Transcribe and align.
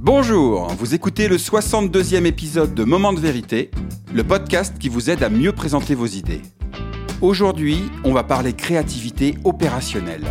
Bonjour, 0.00 0.68
vous 0.78 0.94
écoutez 0.94 1.26
le 1.26 1.38
62e 1.38 2.24
épisode 2.24 2.72
de 2.72 2.84
Moment 2.84 3.12
de 3.12 3.18
vérité, 3.18 3.72
le 4.14 4.22
podcast 4.22 4.78
qui 4.78 4.88
vous 4.88 5.10
aide 5.10 5.24
à 5.24 5.28
mieux 5.28 5.50
présenter 5.50 5.96
vos 5.96 6.06
idées. 6.06 6.40
Aujourd'hui, 7.20 7.82
on 8.04 8.12
va 8.12 8.22
parler 8.22 8.52
créativité 8.52 9.34
opérationnelle. 9.42 10.24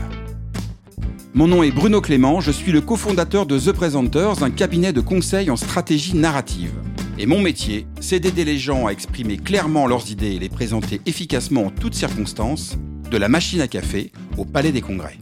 Mon 1.33 1.49
nom 1.49 1.63
est 1.63 1.71
Bruno 1.71 1.99
Clément, 1.99 2.39
je 2.39 2.51
suis 2.51 2.71
le 2.71 2.79
cofondateur 2.79 3.45
de 3.45 3.59
The 3.59 3.73
Presenters, 3.73 4.41
un 4.41 4.51
cabinet 4.51 4.93
de 4.93 5.01
conseil 5.01 5.51
en 5.51 5.57
stratégie 5.57 6.15
narrative. 6.15 6.71
Et 7.19 7.25
mon 7.25 7.41
métier, 7.41 7.87
c'est 7.99 8.21
d'aider 8.21 8.45
les 8.45 8.57
gens 8.57 8.87
à 8.87 8.91
exprimer 8.91 9.35
clairement 9.35 9.85
leurs 9.85 10.09
idées 10.09 10.35
et 10.35 10.39
les 10.39 10.49
présenter 10.49 11.01
efficacement 11.05 11.65
en 11.65 11.71
toutes 11.71 11.93
circonstances, 11.93 12.77
de 13.11 13.17
la 13.17 13.27
machine 13.27 13.59
à 13.59 13.67
café 13.67 14.13
au 14.37 14.45
palais 14.45 14.71
des 14.71 14.81
congrès. 14.81 15.17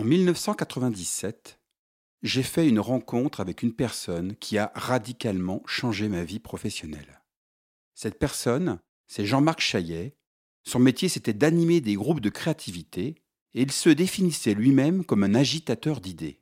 En 0.00 0.04
1997, 0.04 1.60
j'ai 2.22 2.42
fait 2.42 2.66
une 2.66 2.80
rencontre 2.80 3.40
avec 3.40 3.62
une 3.62 3.74
personne 3.74 4.34
qui 4.34 4.56
a 4.56 4.72
radicalement 4.74 5.62
changé 5.66 6.08
ma 6.08 6.24
vie 6.24 6.38
professionnelle. 6.38 7.20
Cette 7.94 8.18
personne, 8.18 8.78
c'est 9.08 9.26
Jean-Marc 9.26 9.60
Chaillet. 9.60 10.16
Son 10.62 10.78
métier, 10.78 11.10
c'était 11.10 11.34
d'animer 11.34 11.82
des 11.82 11.96
groupes 11.96 12.20
de 12.20 12.30
créativité 12.30 13.16
et 13.52 13.60
il 13.60 13.70
se 13.70 13.90
définissait 13.90 14.54
lui-même 14.54 15.04
comme 15.04 15.22
un 15.22 15.34
agitateur 15.34 16.00
d'idées. 16.00 16.38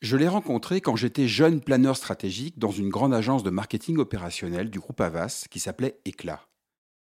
Je 0.00 0.16
l'ai 0.16 0.28
rencontré 0.28 0.80
quand 0.80 0.94
j'étais 0.94 1.26
jeune 1.26 1.60
planeur 1.60 1.96
stratégique 1.96 2.60
dans 2.60 2.70
une 2.70 2.90
grande 2.90 3.12
agence 3.12 3.42
de 3.42 3.50
marketing 3.50 3.98
opérationnel 3.98 4.70
du 4.70 4.78
groupe 4.78 5.00
Avas 5.00 5.46
qui 5.50 5.58
s'appelait 5.58 5.98
Éclat. 6.04 6.46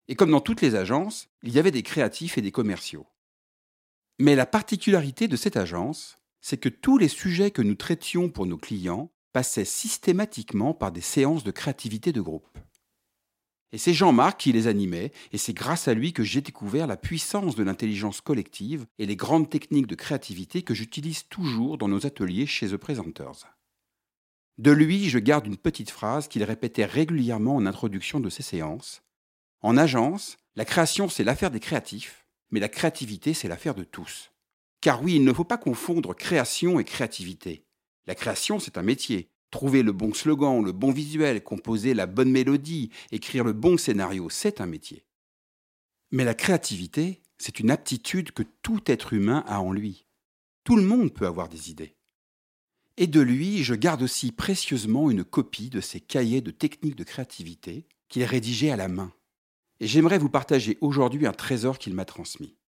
Et 0.09 0.15
comme 0.15 0.31
dans 0.31 0.41
toutes 0.41 0.61
les 0.61 0.75
agences, 0.75 1.29
il 1.43 1.53
y 1.53 1.59
avait 1.59 1.71
des 1.71 1.83
créatifs 1.83 2.37
et 2.37 2.41
des 2.41 2.51
commerciaux. 2.51 3.07
Mais 4.19 4.35
la 4.35 4.45
particularité 4.45 5.29
de 5.29 5.37
cette 5.37 5.55
agence, 5.55 6.17
c'est 6.41 6.57
que 6.57 6.69
tous 6.69 6.97
les 6.97 7.07
sujets 7.07 7.51
que 7.51 7.61
nous 7.61 7.75
traitions 7.75 8.29
pour 8.29 8.45
nos 8.45 8.57
clients 8.57 9.11
passaient 9.31 9.65
systématiquement 9.65 10.73
par 10.73 10.91
des 10.91 11.01
séances 11.01 11.45
de 11.45 11.51
créativité 11.51 12.11
de 12.11 12.19
groupe. 12.19 12.47
Et 13.71 13.77
c'est 13.77 13.93
Jean-Marc 13.93 14.41
qui 14.41 14.51
les 14.51 14.67
animait, 14.67 15.11
et 15.31 15.37
c'est 15.37 15.53
grâce 15.53 15.87
à 15.87 15.93
lui 15.93 16.11
que 16.11 16.23
j'ai 16.23 16.41
découvert 16.41 16.87
la 16.87 16.97
puissance 16.97 17.55
de 17.55 17.63
l'intelligence 17.63 18.19
collective 18.19 18.87
et 18.97 19.05
les 19.05 19.15
grandes 19.15 19.49
techniques 19.49 19.87
de 19.87 19.95
créativité 19.95 20.63
que 20.63 20.73
j'utilise 20.73 21.27
toujours 21.29 21.77
dans 21.77 21.87
nos 21.87 22.05
ateliers 22.05 22.47
chez 22.47 22.67
The 22.67 22.77
Presenters. 22.77 23.47
De 24.57 24.71
lui, 24.71 25.09
je 25.09 25.19
garde 25.19 25.47
une 25.47 25.55
petite 25.55 25.91
phrase 25.91 26.27
qu'il 26.27 26.43
répétait 26.43 26.85
régulièrement 26.85 27.55
en 27.55 27.65
introduction 27.65 28.19
de 28.19 28.29
ses 28.29 28.43
séances. 28.43 29.01
En 29.61 29.77
agence, 29.77 30.37
la 30.55 30.65
création 30.65 31.07
c'est 31.07 31.23
l'affaire 31.23 31.51
des 31.51 31.59
créatifs, 31.61 32.25
mais 32.51 32.59
la 32.59 32.69
créativité 32.69 33.33
c'est 33.33 33.47
l'affaire 33.47 33.75
de 33.75 33.83
tous. 33.83 34.31
Car 34.81 35.03
oui, 35.03 35.15
il 35.15 35.23
ne 35.23 35.33
faut 35.33 35.43
pas 35.43 35.57
confondre 35.57 36.15
création 36.15 36.79
et 36.79 36.85
créativité. 36.85 37.65
La 38.07 38.15
création, 38.15 38.59
c'est 38.59 38.77
un 38.77 38.83
métier. 38.83 39.29
Trouver 39.51 39.83
le 39.83 39.91
bon 39.91 40.13
slogan, 40.13 40.63
le 40.63 40.71
bon 40.71 40.91
visuel, 40.91 41.43
composer 41.43 41.93
la 41.93 42.05
bonne 42.05 42.31
mélodie, 42.31 42.91
écrire 43.11 43.43
le 43.43 43.53
bon 43.53 43.77
scénario, 43.77 44.29
c'est 44.29 44.61
un 44.61 44.67
métier. 44.67 45.05
Mais 46.11 46.23
la 46.23 46.33
créativité, 46.33 47.21
c'est 47.37 47.59
une 47.59 47.71
aptitude 47.71 48.31
que 48.31 48.43
tout 48.61 48.81
être 48.85 49.13
humain 49.13 49.43
a 49.47 49.59
en 49.61 49.71
lui. 49.71 50.05
Tout 50.63 50.75
le 50.75 50.83
monde 50.83 51.13
peut 51.13 51.25
avoir 51.25 51.49
des 51.49 51.71
idées. 51.71 51.95
Et 52.97 53.07
de 53.07 53.21
lui, 53.21 53.63
je 53.63 53.75
garde 53.75 54.01
aussi 54.01 54.31
précieusement 54.31 55.09
une 55.09 55.23
copie 55.23 55.69
de 55.69 55.81
ses 55.81 55.99
cahiers 55.99 56.41
de 56.41 56.51
techniques 56.51 56.97
de 56.97 57.03
créativité 57.03 57.87
qu'il 58.07 58.23
rédigeait 58.23 58.71
à 58.71 58.75
la 58.75 58.87
main. 58.87 59.13
Et 59.79 59.87
j'aimerais 59.87 60.17
vous 60.17 60.29
partager 60.29 60.77
aujourd'hui 60.81 61.25
un 61.25 61.33
trésor 61.33 61.79
qu'il 61.79 61.93
m'a 61.93 62.05
transmis 62.05 62.59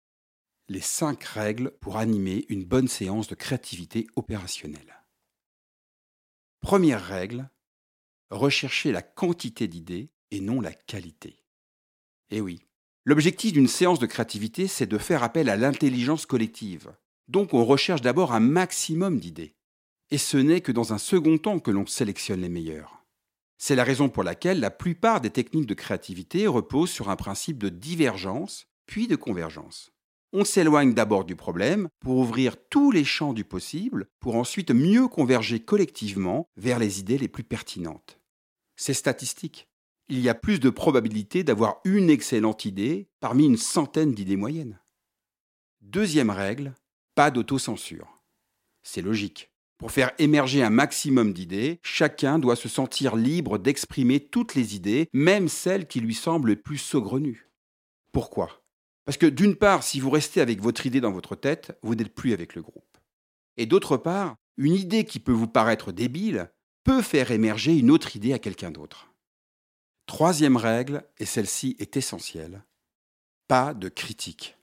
les 0.71 0.81
cinq 0.81 1.25
règles 1.25 1.71
pour 1.81 1.97
animer 1.97 2.45
une 2.47 2.63
bonne 2.63 2.87
séance 2.87 3.27
de 3.27 3.35
créativité 3.35 4.07
opérationnelle. 4.15 5.03
Première 6.61 7.03
règle, 7.03 7.49
rechercher 8.29 8.93
la 8.93 9.01
quantité 9.01 9.67
d'idées 9.67 10.11
et 10.31 10.39
non 10.39 10.61
la 10.61 10.71
qualité. 10.71 11.43
Eh 12.29 12.39
oui, 12.39 12.61
l'objectif 13.03 13.51
d'une 13.51 13.67
séance 13.67 13.99
de 13.99 14.05
créativité, 14.05 14.67
c'est 14.67 14.85
de 14.85 14.97
faire 14.97 15.23
appel 15.23 15.49
à 15.49 15.57
l'intelligence 15.57 16.25
collective. 16.25 16.95
Donc 17.27 17.53
on 17.53 17.65
recherche 17.65 18.01
d'abord 18.01 18.31
un 18.31 18.39
maximum 18.39 19.19
d'idées. 19.19 19.55
Et 20.09 20.17
ce 20.17 20.37
n'est 20.37 20.61
que 20.61 20.71
dans 20.71 20.93
un 20.93 20.97
second 20.97 21.37
temps 21.37 21.59
que 21.59 21.71
l'on 21.71 21.85
sélectionne 21.85 22.41
les 22.41 22.49
meilleures. 22.49 23.00
C'est 23.63 23.75
la 23.75 23.83
raison 23.83 24.09
pour 24.09 24.23
laquelle 24.23 24.59
la 24.59 24.71
plupart 24.71 25.21
des 25.21 25.29
techniques 25.29 25.67
de 25.67 25.75
créativité 25.75 26.47
reposent 26.47 26.89
sur 26.89 27.11
un 27.11 27.15
principe 27.15 27.59
de 27.59 27.69
divergence 27.69 28.65
puis 28.87 29.07
de 29.07 29.15
convergence. 29.15 29.91
On 30.33 30.45
s'éloigne 30.45 30.95
d'abord 30.95 31.25
du 31.25 31.35
problème 31.35 31.87
pour 31.99 32.17
ouvrir 32.17 32.55
tous 32.71 32.89
les 32.89 33.03
champs 33.03 33.33
du 33.33 33.43
possible, 33.43 34.07
pour 34.19 34.35
ensuite 34.35 34.71
mieux 34.71 35.07
converger 35.07 35.59
collectivement 35.59 36.49
vers 36.57 36.79
les 36.79 36.99
idées 36.99 37.19
les 37.19 37.27
plus 37.27 37.43
pertinentes. 37.43 38.19
C'est 38.77 38.95
statistique. 38.95 39.67
Il 40.09 40.21
y 40.21 40.29
a 40.29 40.33
plus 40.33 40.59
de 40.59 40.71
probabilité 40.71 41.43
d'avoir 41.43 41.81
une 41.85 42.09
excellente 42.09 42.65
idée 42.65 43.11
parmi 43.19 43.45
une 43.45 43.57
centaine 43.57 44.15
d'idées 44.15 44.37
moyennes. 44.37 44.79
Deuxième 45.81 46.31
règle, 46.31 46.73
pas 47.13 47.29
d'autocensure. 47.29 48.23
C'est 48.81 49.03
logique. 49.03 49.50
Pour 49.81 49.91
faire 49.91 50.11
émerger 50.19 50.61
un 50.61 50.69
maximum 50.69 51.33
d'idées, 51.33 51.79
chacun 51.81 52.37
doit 52.37 52.55
se 52.55 52.69
sentir 52.69 53.15
libre 53.15 53.57
d'exprimer 53.57 54.19
toutes 54.19 54.53
les 54.53 54.75
idées, 54.75 55.09
même 55.11 55.47
celles 55.47 55.87
qui 55.87 56.01
lui 56.01 56.13
semblent 56.13 56.49
les 56.49 56.55
plus 56.55 56.77
saugrenues. 56.77 57.49
Pourquoi? 58.11 58.63
Parce 59.05 59.17
que 59.17 59.25
d'une 59.25 59.55
part, 59.55 59.81
si 59.81 59.99
vous 59.99 60.11
restez 60.11 60.39
avec 60.39 60.61
votre 60.61 60.85
idée 60.85 61.01
dans 61.01 61.11
votre 61.11 61.35
tête, 61.35 61.75
vous 61.81 61.95
n'êtes 61.95 62.13
plus 62.13 62.31
avec 62.31 62.53
le 62.53 62.61
groupe. 62.61 62.95
Et 63.57 63.65
d'autre 63.65 63.97
part, 63.97 64.35
une 64.55 64.75
idée 64.75 65.03
qui 65.03 65.19
peut 65.19 65.31
vous 65.31 65.47
paraître 65.47 65.91
débile 65.91 66.51
peut 66.83 67.01
faire 67.01 67.31
émerger 67.31 67.75
une 67.75 67.89
autre 67.89 68.15
idée 68.15 68.33
à 68.33 68.39
quelqu'un 68.39 68.69
d'autre. 68.69 69.11
Troisième 70.05 70.57
règle, 70.57 71.03
et 71.17 71.25
celle-ci 71.25 71.75
est 71.79 71.97
essentielle, 71.97 72.63
pas 73.47 73.73
de 73.73 73.89
critique. 73.89 74.59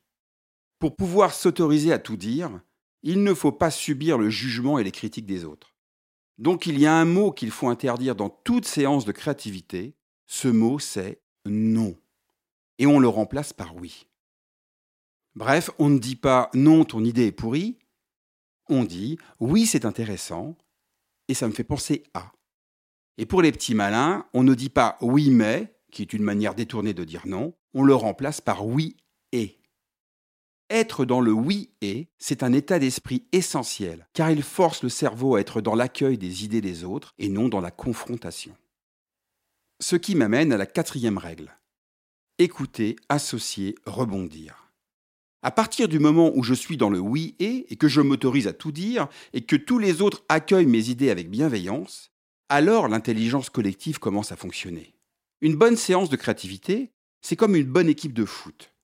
Pour 0.79 0.95
pouvoir 0.95 1.35
s'autoriser 1.35 1.93
à 1.93 1.99
tout 1.99 2.17
dire, 2.17 2.61
il 3.11 3.23
ne 3.23 3.33
faut 3.33 3.53
pas 3.53 3.71
subir 3.71 4.19
le 4.19 4.29
jugement 4.29 4.79
et 4.79 4.85
les 4.85 4.91
critiques 4.91 5.25
des 5.25 5.47
autres. 5.47 5.75
Donc 6.37 6.67
il 6.67 6.79
y 6.79 6.85
a 6.85 6.93
un 6.93 7.07
mot 7.07 7.33
qu'il 7.33 7.51
faut 7.51 7.69
interdire 7.69 8.15
dans 8.15 8.29
toute 8.29 8.67
séance 8.67 9.07
de 9.07 9.13
créativité, 9.13 9.97
ce 10.27 10.47
mot 10.47 10.79
c'est 10.79 11.23
non. 11.47 11.97
Et 12.77 12.87
on 12.87 12.99
le 12.99 13.09
remplace 13.09 13.55
par 13.55 13.75
oui. 13.77 14.07
Bref, 15.35 15.71
on 15.79 15.89
ne 15.89 15.99
dit 15.99 16.17
pas 16.17 16.51
non, 16.53 16.85
ton 16.85 17.03
idée 17.03 17.29
est 17.29 17.33
pourrie. 17.33 17.79
On 18.69 18.85
dit 18.85 19.17
oui, 19.41 19.65
c'est 19.65 19.87
intéressant 19.87 20.59
et 21.29 21.35
ça 21.35 21.49
me 21.49 21.55
fait 21.55 21.65
penser 21.65 22.03
à. 22.13 22.33
Et 23.17 23.25
pour 23.25 23.41
les 23.41 23.53
petits 23.53 23.75
malins, 23.75 24.27
on 24.35 24.43
ne 24.43 24.55
dit 24.55 24.69
pas 24.69 24.99
oui, 25.01 25.31
mais, 25.31 25.75
qui 25.91 26.03
est 26.03 26.13
une 26.13 26.23
manière 26.23 26.55
détournée 26.55 26.93
de 26.93 27.05
dire 27.05 27.27
non, 27.27 27.55
on 27.73 27.85
le 27.85 27.95
remplace 27.95 28.43
par 28.43 28.67
oui 28.67 28.99
et. 29.33 29.58
Être 30.71 31.07
dans 31.07 31.21
le 31.21 31.33
oui 31.33 31.71
et, 31.81 32.09
c'est 32.19 32.43
un 32.43 32.53
état 32.53 32.79
d'esprit 32.79 33.25
essentiel, 33.33 34.07
car 34.13 34.31
il 34.31 34.43
force 34.43 34.83
le 34.83 34.91
cerveau 34.91 35.37
à 35.37 35.41
être 35.41 35.63
dans 35.63 35.75
l'accueil 35.75 36.19
des 36.19 36.45
idées 36.45 36.61
des 36.61 36.85
autres 36.85 37.15
et 37.19 37.31
non 37.31 37.49
dans 37.49 37.61
la 37.61 37.71
confrontation. 37.71 38.55
Ce 39.81 39.97
qui 39.97 40.15
m'amène 40.15 40.53
à 40.53 40.59
la 40.59 40.67
quatrième 40.67 41.17
règle. 41.17 41.57
Écouter, 42.39 42.97
associer, 43.09 43.77
rebondir. 43.87 44.71
À 45.43 45.51
partir 45.51 45.89
du 45.89 46.01
moment 46.01 46.33
où 46.35 46.43
je 46.43 46.53
suis 46.53 46.77
dans 46.77 46.91
le 46.91 46.99
oui 46.99 47.35
et 47.39 47.67
et 47.71 47.77
que 47.77 47.89
je 47.89 48.03
m'autorise 48.03 48.47
à 48.47 48.53
tout 48.53 48.73
dire 48.73 49.09
et 49.33 49.41
que 49.41 49.57
tous 49.57 49.79
les 49.79 50.03
autres 50.03 50.25
accueillent 50.29 50.67
mes 50.67 50.91
idées 50.91 51.11
avec 51.11 51.31
bienveillance, 51.31 52.11
alors 52.51 52.89
l'intelligence 52.89 53.49
collective 53.49 54.01
commence 54.01 54.33
à 54.33 54.37
fonctionner. 54.37 54.95
Une 55.41 55.57
bonne 55.57 55.77
séance 55.77 56.11
de 56.11 56.17
créativité, 56.17 56.91
c'est 57.23 57.37
comme 57.37 57.57
une 57.57 57.67
bonne 57.67 57.89
équipe 57.89 58.13
de 58.13 58.25
foot. 58.25 58.75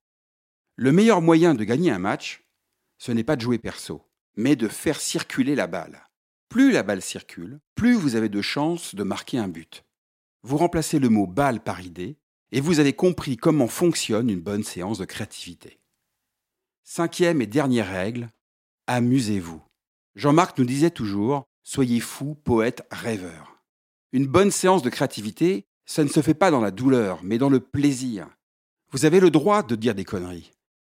Le 0.76 0.90
meilleur 0.90 1.22
moyen 1.22 1.54
de 1.54 1.62
gagner 1.62 1.92
un 1.92 2.00
match, 2.00 2.42
ce 2.98 3.12
n'est 3.12 3.22
pas 3.22 3.36
de 3.36 3.40
jouer 3.40 3.58
perso, 3.58 4.02
mais 4.36 4.56
de 4.56 4.66
faire 4.66 5.00
circuler 5.00 5.54
la 5.54 5.68
balle. 5.68 6.08
Plus 6.48 6.72
la 6.72 6.82
balle 6.82 7.02
circule, 7.02 7.60
plus 7.76 7.94
vous 7.94 8.16
avez 8.16 8.28
de 8.28 8.42
chances 8.42 8.96
de 8.96 9.04
marquer 9.04 9.38
un 9.38 9.46
but. 9.46 9.84
Vous 10.42 10.56
remplacez 10.56 10.98
le 10.98 11.08
mot 11.08 11.28
balle 11.28 11.62
par 11.62 11.80
idée 11.80 12.16
et 12.50 12.60
vous 12.60 12.80
avez 12.80 12.92
compris 12.92 13.36
comment 13.36 13.68
fonctionne 13.68 14.30
une 14.30 14.40
bonne 14.40 14.64
séance 14.64 14.98
de 14.98 15.04
créativité. 15.04 15.78
Cinquième 16.82 17.40
et 17.40 17.46
dernière 17.46 17.88
règle, 17.88 18.28
amusez-vous. 18.88 19.62
Jean-Marc 20.16 20.58
nous 20.58 20.64
disait 20.64 20.90
toujours, 20.90 21.44
soyez 21.62 22.00
fou, 22.00 22.34
poète, 22.34 22.86
rêveur. 22.90 23.62
Une 24.12 24.26
bonne 24.26 24.50
séance 24.50 24.82
de 24.82 24.90
créativité, 24.90 25.66
ça 25.86 26.02
ne 26.02 26.08
se 26.08 26.20
fait 26.20 26.34
pas 26.34 26.50
dans 26.50 26.60
la 26.60 26.70
douleur, 26.70 27.20
mais 27.22 27.38
dans 27.38 27.48
le 27.48 27.60
plaisir. 27.60 28.28
Vous 28.90 29.04
avez 29.04 29.20
le 29.20 29.30
droit 29.30 29.62
de 29.62 29.74
dire 29.76 29.94
des 29.94 30.04
conneries. 30.04 30.53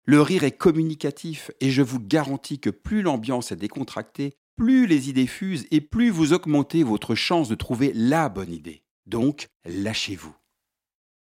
Le 0.08 0.22
rire 0.22 0.44
est 0.44 0.56
communicatif 0.56 1.50
et 1.58 1.72
je 1.72 1.82
vous 1.82 1.98
garantis 1.98 2.60
que 2.60 2.70
plus 2.70 3.02
l'ambiance 3.02 3.50
est 3.50 3.56
décontractée, 3.56 4.36
plus 4.54 4.86
les 4.86 5.08
idées 5.08 5.26
fusent 5.26 5.66
et 5.72 5.80
plus 5.80 6.10
vous 6.10 6.32
augmentez 6.32 6.84
votre 6.84 7.16
chance 7.16 7.48
de 7.48 7.56
trouver 7.56 7.90
la 7.92 8.28
bonne 8.28 8.52
idée. 8.52 8.84
Donc, 9.06 9.48
lâchez-vous. 9.64 10.32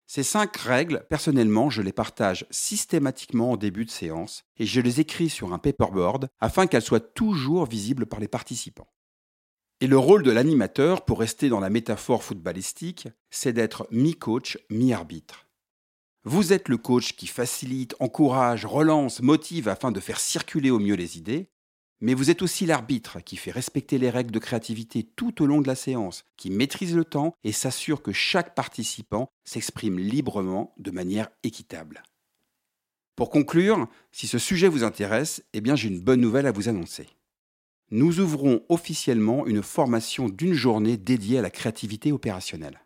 Ces 0.05 0.21
cinq 0.21 0.55
règles, 0.57 1.03
personnellement, 1.09 1.71
je 1.71 1.81
les 1.81 1.93
partage 1.93 2.45
systématiquement 2.51 3.53
en 3.53 3.57
début 3.57 3.85
de 3.85 3.89
séance 3.89 4.43
et 4.57 4.67
je 4.67 4.81
les 4.81 4.99
écris 4.99 5.31
sur 5.31 5.51
un 5.51 5.57
paperboard 5.57 6.29
afin 6.39 6.67
qu'elles 6.67 6.83
soient 6.83 6.99
toujours 6.99 7.65
visibles 7.65 8.05
par 8.05 8.19
les 8.19 8.27
participants. 8.27 8.91
Et 9.81 9.87
le 9.87 9.97
rôle 9.97 10.21
de 10.21 10.29
l'animateur, 10.29 11.05
pour 11.05 11.19
rester 11.19 11.49
dans 11.49 11.59
la 11.59 11.71
métaphore 11.71 12.23
footballistique, 12.23 13.07
c'est 13.31 13.51
d'être 13.51 13.87
mi-coach, 13.89 14.59
mi-arbitre. 14.69 15.44
Vous 16.27 16.53
êtes 16.53 16.69
le 16.69 16.77
coach 16.77 17.13
qui 17.13 17.27
facilite, 17.27 17.95
encourage, 17.99 18.65
relance, 18.65 19.21
motive 19.21 19.69
afin 19.69 19.91
de 19.91 19.99
faire 19.99 20.19
circuler 20.19 20.71
au 20.71 20.79
mieux 20.79 20.95
les 20.95 21.19
idées, 21.19 21.51
mais 22.01 22.15
vous 22.15 22.31
êtes 22.31 22.41
aussi 22.41 22.65
l'arbitre 22.65 23.19
qui 23.19 23.37
fait 23.37 23.51
respecter 23.51 23.99
les 23.99 24.09
règles 24.09 24.31
de 24.31 24.39
créativité 24.39 25.03
tout 25.03 25.43
au 25.43 25.45
long 25.45 25.61
de 25.61 25.67
la 25.67 25.75
séance, 25.75 26.25
qui 26.35 26.49
maîtrise 26.49 26.95
le 26.95 27.05
temps 27.05 27.35
et 27.43 27.51
s'assure 27.51 28.01
que 28.01 28.11
chaque 28.11 28.55
participant 28.55 29.29
s'exprime 29.43 29.99
librement 29.99 30.73
de 30.77 30.89
manière 30.89 31.29
équitable. 31.43 32.01
Pour 33.15 33.29
conclure, 33.29 33.87
si 34.11 34.25
ce 34.25 34.39
sujet 34.39 34.67
vous 34.67 34.83
intéresse, 34.83 35.43
eh 35.53 35.61
j'ai 35.75 35.89
une 35.89 36.01
bonne 36.01 36.21
nouvelle 36.21 36.47
à 36.47 36.51
vous 36.51 36.69
annoncer. 36.69 37.07
Nous 37.91 38.19
ouvrons 38.19 38.63
officiellement 38.67 39.45
une 39.45 39.61
formation 39.61 40.27
d'une 40.27 40.55
journée 40.55 40.97
dédiée 40.97 41.37
à 41.37 41.43
la 41.43 41.51
créativité 41.51 42.11
opérationnelle. 42.11 42.81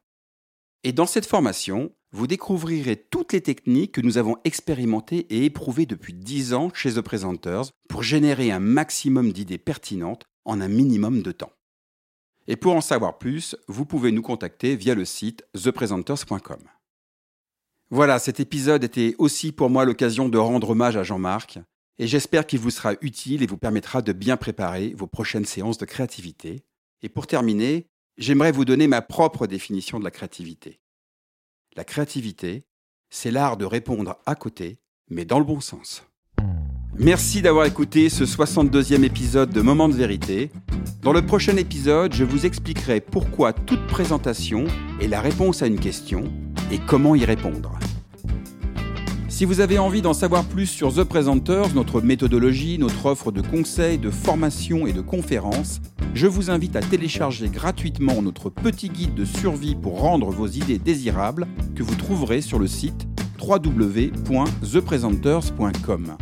Et 0.83 0.92
dans 0.92 1.06
cette 1.06 1.25
formation, 1.25 1.94
vous 2.11 2.27
découvrirez 2.27 2.95
toutes 2.95 3.33
les 3.33 3.41
techniques 3.41 3.91
que 3.91 4.01
nous 4.01 4.17
avons 4.17 4.38
expérimentées 4.44 5.27
et 5.29 5.45
éprouvées 5.45 5.85
depuis 5.85 6.13
10 6.13 6.53
ans 6.53 6.71
chez 6.73 6.94
The 6.94 7.01
Presenters 7.01 7.71
pour 7.88 8.03
générer 8.03 8.51
un 8.51 8.59
maximum 8.59 9.31
d'idées 9.31 9.59
pertinentes 9.59 10.25
en 10.45 10.59
un 10.61 10.67
minimum 10.67 11.21
de 11.21 11.31
temps. 11.31 11.53
Et 12.47 12.56
pour 12.56 12.73
en 12.73 12.81
savoir 12.81 13.19
plus, 13.19 13.56
vous 13.67 13.85
pouvez 13.85 14.11
nous 14.11 14.23
contacter 14.23 14.75
via 14.75 14.95
le 14.95 15.06
site 15.06 15.45
thepresenters.com. 15.53 16.59
Voilà, 17.91 18.17
cet 18.17 18.39
épisode 18.39 18.83
était 18.83 19.15
aussi 19.19 19.51
pour 19.51 19.69
moi 19.69 19.85
l'occasion 19.85 20.29
de 20.29 20.38
rendre 20.38 20.71
hommage 20.71 20.97
à 20.97 21.03
Jean-Marc, 21.03 21.59
et 22.00 22.07
j'espère 22.07 22.47
qu'il 22.47 22.59
vous 22.59 22.71
sera 22.71 22.94
utile 23.01 23.44
et 23.44 23.47
vous 23.47 23.57
permettra 23.57 24.01
de 24.01 24.13
bien 24.13 24.38
préparer 24.38 24.94
vos 24.97 25.07
prochaines 25.07 25.45
séances 25.45 25.77
de 25.77 25.85
créativité. 25.85 26.63
Et 27.03 27.09
pour 27.09 27.27
terminer, 27.27 27.88
j'aimerais 28.17 28.51
vous 28.51 28.65
donner 28.65 28.88
ma 28.88 29.01
propre 29.01 29.47
définition 29.47 30.00
de 30.00 30.03
la 30.03 30.11
créativité. 30.11 30.79
La 31.79 31.85
créativité, 31.85 32.65
c'est 33.09 33.31
l'art 33.31 33.55
de 33.55 33.63
répondre 33.63 34.17
à 34.25 34.35
côté, 34.35 34.81
mais 35.09 35.23
dans 35.23 35.39
le 35.39 35.45
bon 35.45 35.61
sens. 35.61 36.03
Merci 36.97 37.41
d'avoir 37.41 37.67
écouté 37.67 38.09
ce 38.09 38.25
62e 38.25 39.05
épisode 39.05 39.51
de 39.51 39.61
Moment 39.61 39.87
de 39.87 39.93
vérité. 39.93 40.51
Dans 41.01 41.13
le 41.13 41.25
prochain 41.25 41.55
épisode, 41.55 42.11
je 42.11 42.25
vous 42.25 42.45
expliquerai 42.45 42.99
pourquoi 42.99 43.53
toute 43.53 43.87
présentation 43.87 44.65
est 44.99 45.07
la 45.07 45.21
réponse 45.21 45.61
à 45.61 45.67
une 45.67 45.79
question 45.79 46.25
et 46.69 46.79
comment 46.79 47.15
y 47.15 47.23
répondre. 47.23 47.78
Si 49.39 49.45
vous 49.45 49.62
avez 49.62 49.80
envie 49.80 50.01
d'en 50.01 50.13
savoir 50.13 50.44
plus 50.44 50.65
sur 50.65 50.94
The 50.94 51.06
Presenters, 51.06 51.74
notre 51.74 52.01
méthodologie, 52.01 52.77
notre 52.77 53.06
offre 53.06 53.31
de 53.31 53.39
conseils, 53.39 53.97
de 53.97 54.09
formation 54.09 54.86
et 54.86 54.91
de 54.91 55.00
conférences, 55.00 55.80
je 56.13 56.27
vous 56.27 56.51
invite 56.51 56.75
à 56.75 56.81
télécharger 56.81 57.47
gratuitement 57.47 58.21
notre 58.21 58.50
petit 58.50 58.89
guide 58.89 59.15
de 59.15 59.24
survie 59.24 59.75
pour 59.75 60.01
rendre 60.01 60.30
vos 60.30 60.47
idées 60.47 60.77
désirables 60.77 61.47
que 61.74 61.83
vous 61.83 61.95
trouverez 61.95 62.41
sur 62.41 62.59
le 62.59 62.68
site 62.68 63.07
www.thepresenters.com. 63.41 66.18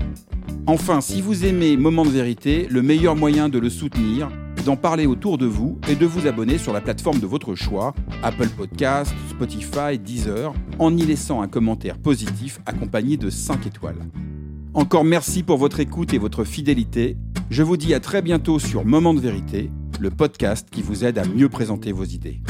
Enfin, 0.68 1.02
si 1.02 1.24
vous 1.24 1.44
aimez 1.44 1.76
Moment 1.76 2.06
de 2.06 2.12
vérité, 2.12 2.68
le 2.70 2.84
meilleur 2.84 3.16
moyen 3.16 3.50
de 3.50 3.58
le 3.58 3.72
soutenir, 3.72 4.30
d'en 4.68 4.76
parler 4.76 5.06
autour 5.06 5.38
de 5.38 5.46
vous 5.46 5.80
et 5.88 5.96
de 5.96 6.06
vous 6.06 6.28
abonner 6.28 6.58
sur 6.58 6.74
la 6.74 6.82
plateforme 6.82 7.20
de 7.20 7.26
votre 7.26 7.56
choix, 7.56 7.96
Apple 8.22 8.50
Podcasts, 8.50 9.14
Spotify, 9.30 9.98
Deezer, 9.98 10.54
en 10.78 10.98
y 10.98 11.04
laissant 11.04 11.42
un 11.42 11.48
commentaire 11.48 11.98
positif 11.98 12.60
accompagné 12.66 13.16
de 13.16 13.30
5 13.30 13.66
étoiles. 13.66 14.10
Encore 14.74 15.06
merci 15.06 15.44
pour 15.44 15.58
votre 15.58 15.80
écoute 15.80 16.14
et 16.14 16.18
votre 16.18 16.44
fidélité. 16.44 17.16
Je 17.50 17.64
vous 17.64 17.78
dis 17.78 17.94
à 17.94 18.02
très 18.02 18.22
bientôt 18.22 18.60
sur 18.60 18.84
Moment 18.84 19.14
de 19.14 19.22
vérité, 19.22 19.72
le 20.02 20.10
podcast 20.10 20.68
qui 20.70 20.82
vous 20.82 21.06
aide 21.06 21.18
à 21.18 21.24
mieux 21.24 21.48
présenter 21.48 21.94
vos 21.94 22.04
idées. 22.04 22.42